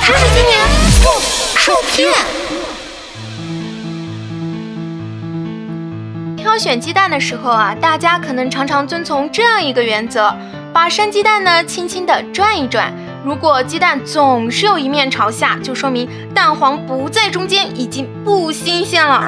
[0.00, 0.58] 还是今年
[1.02, 1.10] 不
[1.58, 2.10] 受骗。
[6.36, 10.34] 挑选鸡蛋的时候啊，大家可能常常遵从这样一个原则：
[10.72, 12.92] 把生鸡蛋呢轻轻地转一转。
[13.24, 19.22] 如果鸡蛋总是有一面朝下，就说明蛋黄不在中间，已经不新鲜了。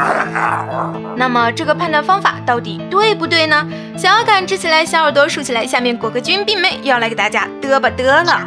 [1.16, 3.66] 那么这个判断方法到底对不对呢？
[3.98, 8.41] 想要感知起来，小耳朵竖起来，下面果壳君并妹要来给大家嘚吧嘚了。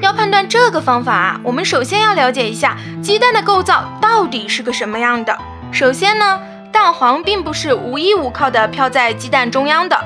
[0.00, 5.36] 要判断这个方法啊，我们首先要了解一下鸡蛋的构造到底是个什么样的。
[5.72, 6.38] 首先呢，
[6.70, 9.98] 蛋黄并不是无依无靠的飘在鸡蛋中央的。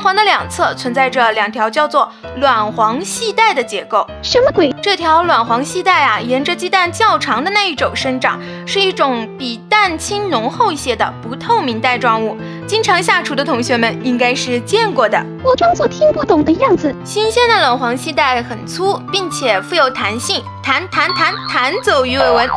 [0.00, 4.06] 蛋黄的两侧存在着两条叫做卵黄系带的结构。
[4.22, 4.74] 什么鬼？
[4.80, 12.34] 这条卵黄系带啊，沿着鸡蛋较长的那一轴生长，是一种比蛋清浓厚一些的不透明带状物。
[12.66, 15.22] 经常下厨的同学们应该是见过的。
[15.44, 16.96] 我装作听不懂的样子。
[17.04, 22.48] 新鲜的卵黄系带很粗，并且富有弹性，弹弹弹弹走鱼尾纹。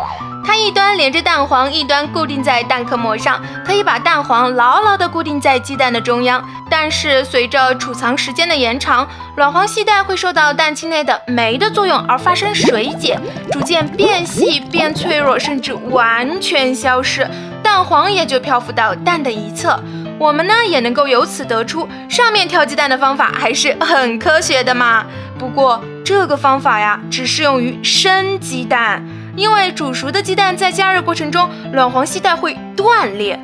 [0.46, 6.44] 它一端连着蛋黄，一端固定在蛋壳膜上，可以把蛋黄牢牢地固定在鸡蛋的中央。
[6.70, 13.20] 但是随着储藏时间的延长，卵黄系带会受到蛋清内的酶的作用而发生水解，
[13.52, 17.28] 逐渐变细、变脆弱，甚至完全消失，
[17.62, 19.80] 蛋黄也就漂浮到蛋的一侧。
[20.20, 25.06] 我们呢也能够由此得出，上面挑鸡蛋的方法还是很科学的嘛。
[25.40, 29.04] 不过这个方法呀，只适用于生鸡蛋。
[29.36, 33.40] 因为煮熟的鸡蛋在加热过程中，卵黄系带会断裂，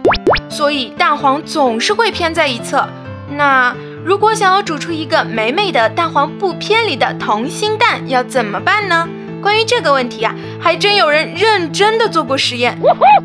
[0.50, 2.88] 所以蛋黄总是会偏在一侧。
[3.32, 9.08] 那如果想要煮出一个美美的蛋黄不偏离的同心蛋，要怎么办呢？
[9.42, 12.78] 关于这个问题啊，还真有人认真的做过实验。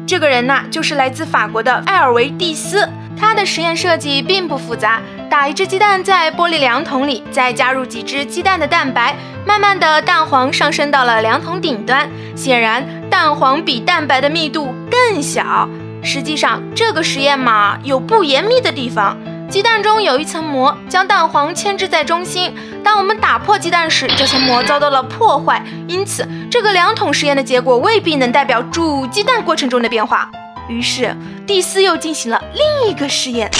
[0.06, 2.88] 这个人呢，就是来自法国的艾尔维蒂斯。
[3.16, 5.00] 他的实验设计并不复杂，
[5.34, 12.08] 打一只鸡蛋在玻璃量桶里，再加入几只鸡蛋的蛋白，慢慢的蛋黄上升到了量桶顶端。
[12.36, 15.68] 显然，蛋黄比蛋白的密度更小。
[16.04, 19.18] 实际上，这个实验嘛，有不严密的地方。
[19.50, 22.54] 鸡蛋中有一层膜，将蛋黄牵制在中心。
[22.84, 25.60] 当我们打破鸡蛋时，这层膜遭到了破坏。
[25.88, 30.30] 因此，这个两桶实验的结果未必能代表煮鸡蛋过程中的变化。
[30.68, 31.12] 于是，
[31.44, 33.50] 蒂斯又进行了另一个实验，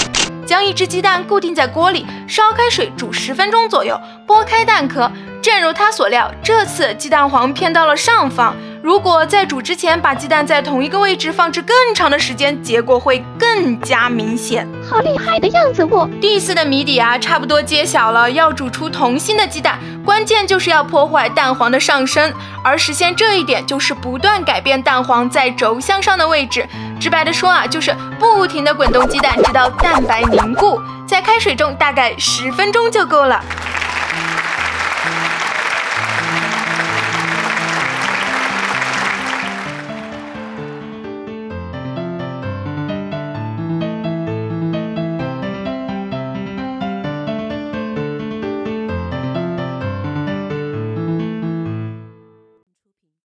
[0.45, 5.11] 将一只鸡蛋固定在锅里，烧开水煮十分钟左右，剥开蛋壳。
[5.43, 8.57] 正如他所料，这次鸡蛋黄偏到了上方。
[8.85, 14.69] 如果在煮之前把鸡蛋在同一个位置放置更长的时间，结果会更加明显。
[14.87, 15.83] 好厉害的样子！
[15.87, 18.31] 我第四的谜底啊，差不多揭晓了。
[18.31, 22.31] 要煮出同心的鸡蛋，关键就是要破坏蛋黄的上升，
[22.63, 26.69] 而实现这一点，就是不断改变蛋黄在轴向上的位置。
[27.01, 30.79] 直白的说啊，就是不停的滚动鸡蛋，直到蛋白凝固，
[31.09, 33.43] 在开水中大概十分钟就够了。